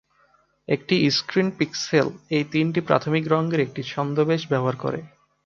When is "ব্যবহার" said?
4.51-4.75